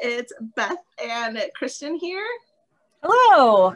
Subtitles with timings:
[0.00, 2.26] It's Beth and Kristen here.
[3.02, 3.74] Hello.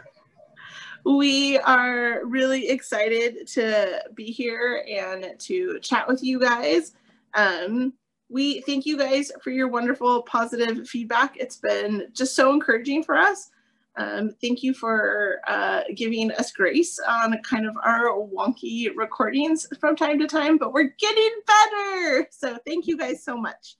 [1.04, 6.94] We are really excited to be here and to chat with you guys.
[7.34, 7.94] Um,
[8.28, 11.36] we thank you guys for your wonderful positive feedback.
[11.36, 13.50] It's been just so encouraging for us.
[13.96, 19.96] Um, thank you for uh, giving us grace on kind of our wonky recordings from
[19.96, 22.28] time to time, but we're getting better.
[22.30, 23.76] So thank you guys so much.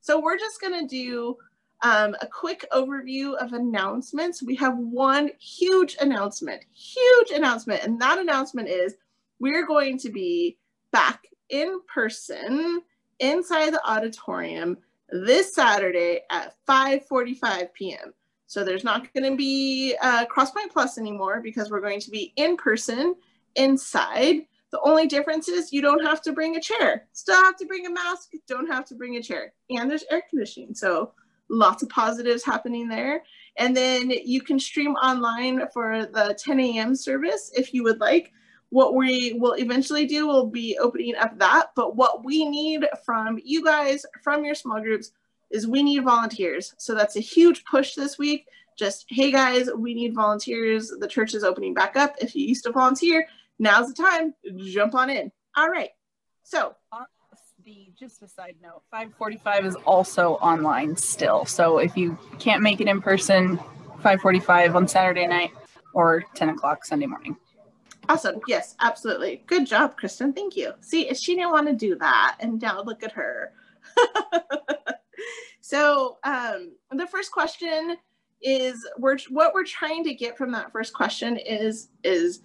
[0.00, 1.36] So we're just going to do
[1.82, 4.42] um, a quick overview of announcements.
[4.42, 8.94] We have one huge announcement, huge announcement, and that announcement is
[9.38, 10.58] we're going to be
[10.92, 12.80] back in person
[13.18, 14.78] inside the auditorium
[15.10, 18.12] this Saturday at 5:45 p.m.
[18.46, 22.32] So there's not going to be uh, Crosspoint Plus anymore because we're going to be
[22.36, 23.14] in person
[23.56, 24.46] inside.
[24.70, 27.08] The only difference is you don't have to bring a chair.
[27.12, 29.52] Still have to bring a mask, don't have to bring a chair.
[29.70, 30.74] And there's air conditioning.
[30.74, 31.12] So
[31.48, 33.22] lots of positives happening there.
[33.58, 36.94] And then you can stream online for the 10 a.m.
[36.94, 38.32] service if you would like.
[38.70, 41.68] What we will eventually do will be opening up that.
[41.76, 45.12] But what we need from you guys, from your small groups,
[45.50, 46.74] is we need volunteers.
[46.76, 48.46] So that's a huge push this week.
[48.76, 50.92] Just, hey guys, we need volunteers.
[50.98, 52.16] The church is opening back up.
[52.20, 53.26] If you used to volunteer,
[53.58, 54.34] now's the time.
[54.58, 55.32] Jump on in.
[55.56, 55.90] All right.
[56.42, 56.74] So,
[57.66, 61.44] the just a side note, 545 is also online still.
[61.44, 63.58] So if you can't make it in person,
[63.96, 65.50] 545 on Saturday night
[65.92, 67.36] or 10 o'clock Sunday morning.
[68.08, 68.40] Awesome.
[68.46, 69.42] Yes, absolutely.
[69.46, 70.32] Good job, Kristen.
[70.32, 70.72] Thank you.
[70.80, 73.52] See, she didn't want to do that, and now look at her.
[75.66, 77.96] So um, the first question
[78.40, 82.42] is we're what we're trying to get from that first question is is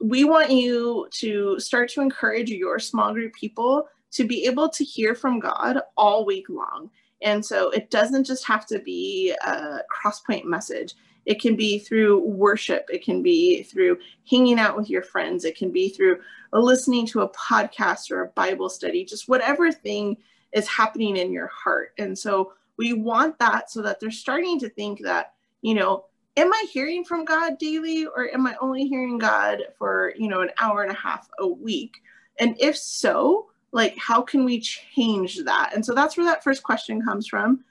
[0.00, 4.84] we want you to start to encourage your small group people to be able to
[4.84, 6.90] hear from God all week long.
[7.22, 10.94] And so it doesn't just have to be a crosspoint message.
[11.24, 12.88] It can be through worship.
[12.92, 13.98] It can be through
[14.30, 15.44] hanging out with your friends.
[15.44, 16.20] It can be through
[16.52, 20.16] listening to a podcast or a Bible study, just whatever thing
[20.52, 21.92] is happening in your heart.
[21.98, 26.04] And so we want that so that they're starting to think that, you know,
[26.36, 30.42] am I hearing from God daily or am I only hearing God for, you know,
[30.42, 31.96] an hour and a half a week?
[32.38, 35.72] And if so, like, how can we change that?
[35.74, 37.64] And so that's where that first question comes from.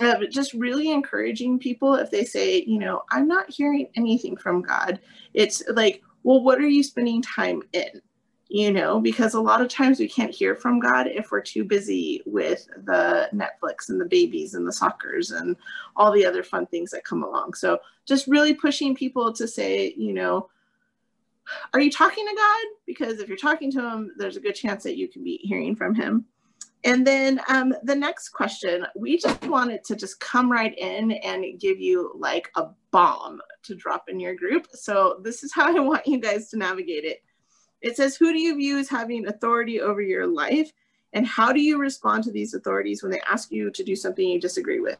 [0.00, 4.60] Uh, just really encouraging people if they say, you know, I'm not hearing anything from
[4.60, 5.00] God.
[5.32, 8.02] It's like, well, what are you spending time in?
[8.48, 11.64] you know, because a lot of times we can't hear from God if we're too
[11.64, 15.56] busy with the Netflix and the babies and the soccers and
[15.96, 17.54] all the other fun things that come along.
[17.54, 20.48] So just really pushing people to say, you know,
[21.72, 22.66] are you talking to God?
[22.86, 25.76] Because if you're talking to him, there's a good chance that you can be hearing
[25.76, 26.26] from him.
[26.84, 31.58] And then um, the next question, we just wanted to just come right in and
[31.58, 34.68] give you like a bomb to drop in your group.
[34.72, 37.22] So this is how I want you guys to navigate it.
[37.82, 40.72] It says, Who do you view as having authority over your life?
[41.12, 44.26] And how do you respond to these authorities when they ask you to do something
[44.26, 44.98] you disagree with?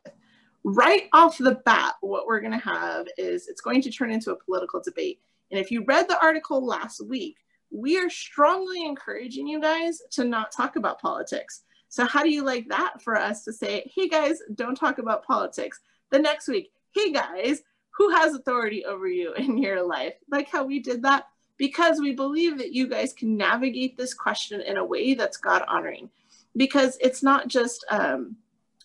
[0.65, 4.45] Right off the bat, what we're to have is it's going to turn into a
[4.45, 5.21] political debate.
[5.51, 7.37] And if you read the article last week,
[7.71, 11.63] we are strongly encouraging you guys to not talk about politics.
[11.89, 15.25] So, how do you like that for us to say, hey guys, don't talk about
[15.25, 15.81] politics?
[16.11, 20.15] The next week, hey guys, who has authority over you in your life?
[20.31, 21.27] Like how we did that
[21.59, 25.63] because we believe that you guys can navigate this question in a way that's God
[25.67, 26.11] honoring.
[26.57, 28.37] Because it's not just um,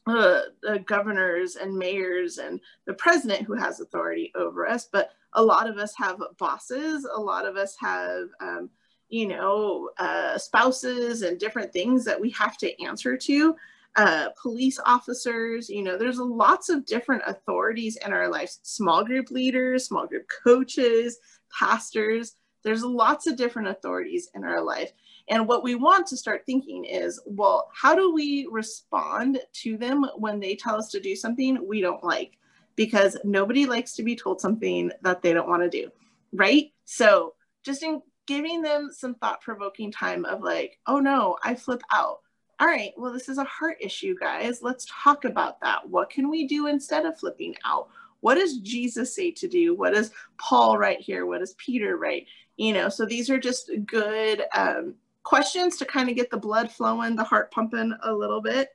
[0.08, 5.44] uh, the governors and mayors and the president who has authority over us, but a
[5.44, 8.70] lot of us have bosses, a lot of us have, um,
[9.10, 13.56] you know, uh, spouses and different things that we have to answer to.
[13.98, 19.30] Uh, police officers, you know, there's lots of different authorities in our lives, small group
[19.32, 21.20] leaders, small group coaches,
[21.58, 24.92] pastors there's lots of different authorities in our life.
[25.28, 30.06] And what we want to start thinking is, well, how do we respond to them
[30.18, 32.38] when they tell us to do something we don't like?
[32.76, 35.92] Because nobody likes to be told something that they don't want to do,
[36.34, 36.72] right?
[36.86, 37.34] So
[37.64, 42.20] just in giving them some thought provoking time of like, oh no, I flip out.
[42.60, 44.62] All right, well, this is a heart issue, guys.
[44.62, 45.90] Let's talk about that.
[45.90, 47.90] What can we do instead of flipping out?
[48.20, 49.74] What does Jesus say to do?
[49.74, 51.26] What does Paul write here?
[51.26, 52.28] What does Peter write?
[52.62, 56.72] you know so these are just good um, questions to kind of get the blood
[56.72, 58.70] flowing the heart pumping a little bit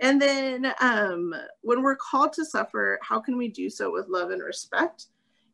[0.00, 4.30] and then um, when we're called to suffer how can we do so with love
[4.30, 5.06] and respect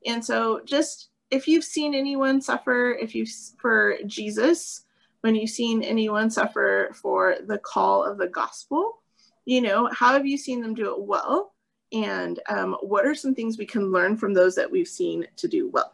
[0.06, 3.26] and so just if you've seen anyone suffer if you
[3.58, 4.84] for jesus
[5.20, 9.00] when you've seen anyone suffer for the call of the gospel
[9.46, 11.54] You know, how have you seen them do it well?
[11.92, 15.48] And um, what are some things we can learn from those that we've seen to
[15.48, 15.92] do well?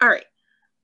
[0.00, 0.24] All right,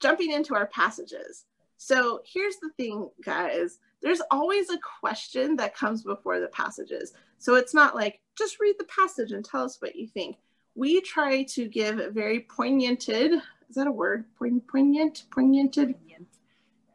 [0.00, 1.46] jumping into our passages.
[1.84, 3.81] So here's the thing, guys.
[4.02, 7.12] There's always a question that comes before the passages.
[7.38, 10.37] So it's not like, just read the passage and tell us what you think.
[10.76, 13.32] We try to give very poignanted,
[13.69, 14.26] is that a word?
[14.38, 15.96] Poignant, poignanted?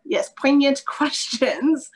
[0.06, 1.90] Yes, poignant questions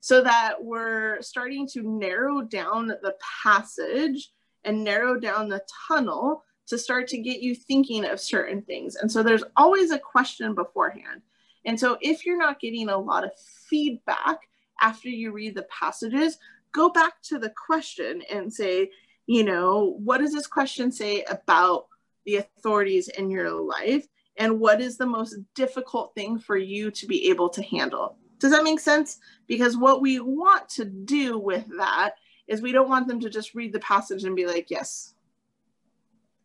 [0.00, 4.32] so that we're starting to narrow down the passage
[4.64, 8.96] and narrow down the tunnel to start to get you thinking of certain things.
[8.96, 11.20] And so there's always a question beforehand.
[11.64, 13.32] And so if you're not getting a lot of
[13.68, 14.38] feedback
[14.80, 16.38] after you read the passages,
[16.72, 18.90] go back to the question and say,
[19.26, 21.86] you know, what does this question say about
[22.24, 24.06] the authorities in your life?
[24.36, 28.16] And what is the most difficult thing for you to be able to handle?
[28.38, 29.18] Does that make sense?
[29.46, 32.14] Because what we want to do with that
[32.48, 35.14] is we don't want them to just read the passage and be like, yes,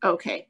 [0.03, 0.47] okay,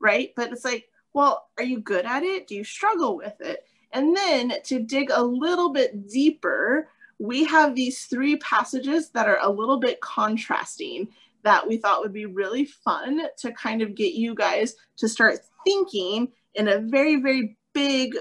[0.00, 0.32] right?
[0.36, 2.46] But it's like, well, are you good at it?
[2.46, 3.64] Do you struggle with it?
[3.92, 6.88] And then to dig a little bit deeper,
[7.18, 11.08] we have these three passages that are a little bit contrasting
[11.42, 15.38] that we thought would be really fun to kind of get you guys to start
[15.64, 18.16] thinking in a very, very big,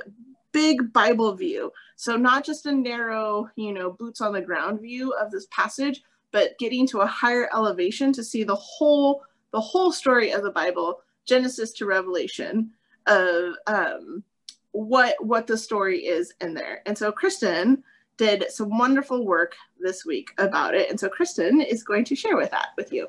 [0.51, 1.71] big Bible view.
[1.95, 6.01] So not just a narrow, you know, boots on the ground view of this passage,
[6.31, 10.51] but getting to a higher elevation to see the whole the whole story of the
[10.51, 12.69] Bible, Genesis to Revelation,
[13.07, 14.23] of um,
[14.71, 16.81] what what the story is in there.
[16.85, 17.83] And so Kristen
[18.17, 22.35] did some wonderful work this week about it, and so Kristen is going to share
[22.35, 23.07] with that with you.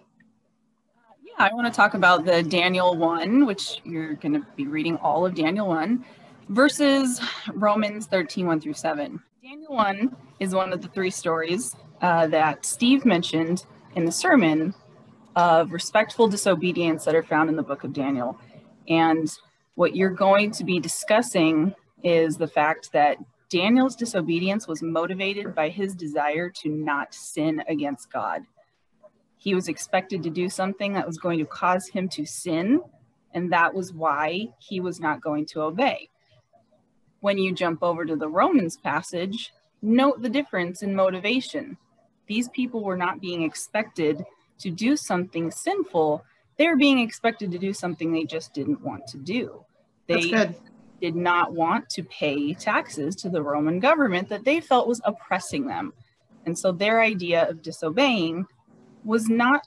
[1.25, 4.97] Yeah, I want to talk about the Daniel one, which you're going to be reading
[4.99, 6.05] all of Daniel one,
[6.49, 7.21] versus
[7.53, 9.21] Romans 13 1 through 7.
[9.43, 13.65] Daniel 1 is one of the three stories uh, that Steve mentioned
[13.97, 14.75] in the sermon
[15.35, 18.39] of respectful disobedience that are found in the book of Daniel.
[18.89, 19.29] And
[19.75, 23.19] what you're going to be discussing is the fact that
[23.49, 28.43] Daniel's disobedience was motivated by his desire to not sin against God.
[29.37, 32.81] He was expected to do something that was going to cause him to sin,
[33.33, 36.11] and that was why he was not going to obey.
[37.21, 39.53] When you jump over to the Romans passage,
[39.83, 41.77] note the difference in motivation
[42.31, 44.25] these people were not being expected
[44.61, 46.25] to do something sinful.
[46.61, 49.65] They were being expected to do something they just didn't want to do.
[50.09, 50.53] They
[51.01, 55.67] did not want to pay taxes to the Roman government that they felt was oppressing
[55.67, 55.95] them.
[56.45, 58.45] And so their idea of disobeying
[59.05, 59.63] was not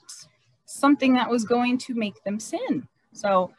[0.66, 2.86] something that was going to make them sin.
[3.12, 3.52] So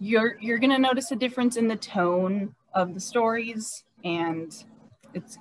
[0.00, 4.64] you're you're going to notice a difference in the tone of the stories and
[5.12, 5.36] it's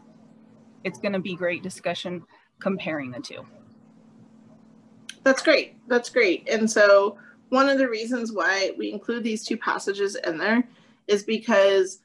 [0.83, 2.25] it's going to be great discussion
[2.59, 3.45] comparing the two.
[5.23, 5.77] That's great.
[5.87, 6.47] That's great.
[6.49, 7.17] And so
[7.49, 10.63] one of the reasons why we include these two passages in there
[11.07, 11.99] is because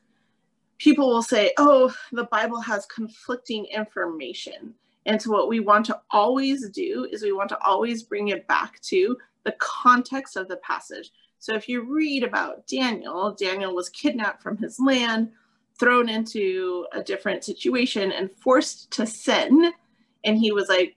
[0.79, 4.75] people will say, oh, the Bible has conflicting information.
[5.07, 8.47] And so what we want to always do is we want to always bring it
[8.47, 11.11] back to the context of the passage.
[11.39, 15.31] So if you read about Daniel, Daniel was kidnapped from his land,
[15.79, 19.73] thrown into a different situation, and forced to sin
[20.25, 20.97] and he was like,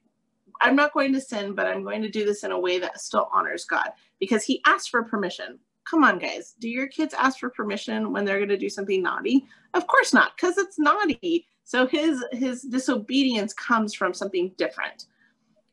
[0.62, 3.01] I'm not going to sin, but I'm going to do this in a way that
[3.01, 3.89] still honors God
[4.20, 5.60] because he asked for permission.
[5.89, 6.56] Come on, guys.
[6.60, 9.46] Do your kids ask for permission when they're going to do something naughty?
[9.74, 11.48] Of course not, because it's naughty.
[11.63, 15.06] So his his disobedience comes from something different.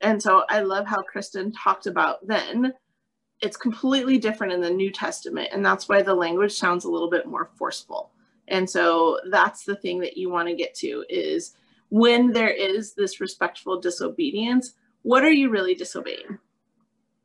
[0.00, 2.73] And so I love how Kristen talked about then.
[3.40, 7.11] It's completely different in the New Testament, and that's why the language sounds a little
[7.11, 8.12] bit more forceful.
[8.49, 11.54] And so that's the thing that you want to get to is
[11.90, 16.38] when there is this respectful disobedience, what are you really disobeying?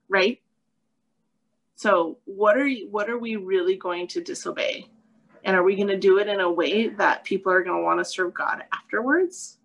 [0.09, 0.41] Right?
[1.75, 4.87] So what are you, what are we really going to disobey?
[5.43, 7.83] And are we going to do it in a way that people are going to
[7.83, 9.57] want to serve God afterwards?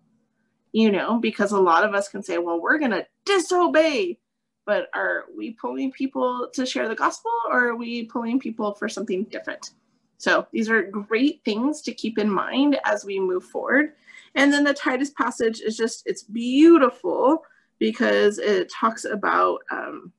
[0.71, 4.19] You know, because a lot of us can say, well, we're going to disobey.
[4.65, 8.89] But are we pulling people to share the gospel or are we pulling people for
[8.89, 9.71] something different?
[10.17, 13.93] So these are great things to keep in mind as we move forward.
[14.35, 17.43] And then the Titus passage is just, it's beautiful
[17.79, 20.11] because it talks about um,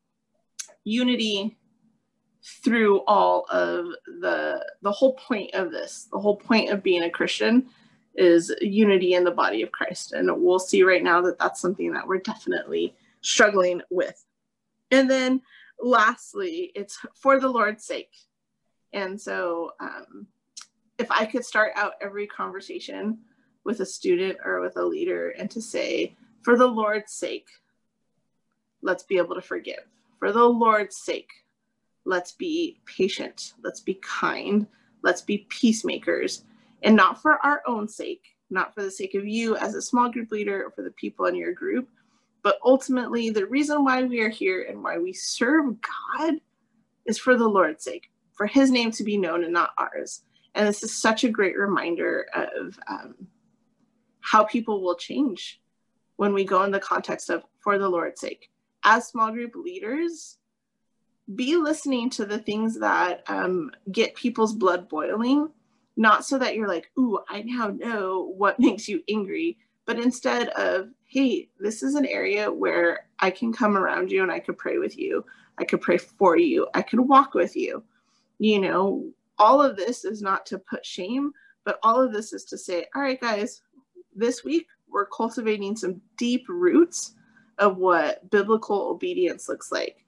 [0.84, 1.56] unity
[2.64, 3.86] through all of
[4.20, 7.66] the, the whole point of this, the whole point of being a Christian
[8.14, 10.12] is unity in the body of Christ.
[10.12, 14.24] And we'll see right now that that's something that we're definitely struggling with.
[14.90, 15.42] And then
[15.80, 18.12] lastly, it's for the Lord's sake.
[18.92, 20.26] And so um,
[20.98, 23.18] if I could start out every conversation
[23.64, 27.48] with a student or with a leader and to say, for the Lord's sake,
[28.82, 29.84] let's be able to forgive.
[30.18, 31.30] For the Lord's sake,
[32.04, 33.54] let's be patient.
[33.62, 34.66] Let's be kind.
[35.02, 36.44] Let's be peacemakers.
[36.82, 40.10] And not for our own sake, not for the sake of you as a small
[40.10, 41.88] group leader or for the people in your group,
[42.42, 45.76] but ultimately the reason why we are here and why we serve
[46.18, 46.34] God
[47.04, 50.22] is for the Lord's sake, for his name to be known and not ours.
[50.54, 53.14] And this is such a great reminder of um,
[54.20, 55.60] how people will change
[56.16, 58.50] when we go in the context of for the Lord's sake.
[58.84, 60.38] As small group leaders,
[61.34, 65.48] be listening to the things that um, get people's blood boiling,
[65.96, 70.48] not so that you're like, ooh, I now know what makes you angry, but instead
[70.50, 74.58] of, hey, this is an area where I can come around you and I could
[74.58, 75.24] pray with you.
[75.58, 76.68] I could pray for you.
[76.74, 77.82] I could walk with you.
[78.38, 81.32] You know, all of this is not to put shame,
[81.64, 83.62] but all of this is to say, all right, guys,
[84.20, 87.14] this week we're cultivating some deep roots
[87.58, 90.04] of what biblical obedience looks like,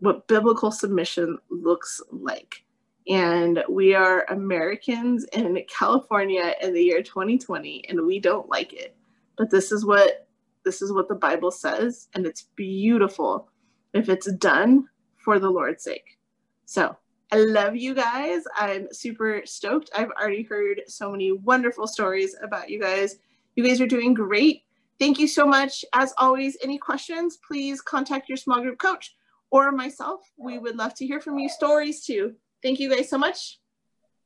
[0.00, 2.64] what biblical submission looks like.
[3.08, 8.94] And we are Americans in California in the year 2020, and we don't like it.
[9.36, 10.26] But this is what
[10.64, 13.48] this is what the Bible says, and it's beautiful
[13.94, 16.18] if it's done for the Lord's sake.
[16.66, 16.96] So
[17.30, 18.44] I love you guys.
[18.56, 19.90] I'm super stoked.
[19.94, 23.16] I've already heard so many wonderful stories about you guys.
[23.54, 24.62] You guys are doing great.
[24.98, 25.84] Thank you so much.
[25.92, 29.14] As always, any questions, please contact your small group coach
[29.50, 30.20] or myself.
[30.38, 32.34] We would love to hear from you stories too.
[32.62, 33.60] Thank you guys so much.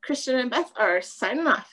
[0.02, 1.70] Kristen and Beth are signing off.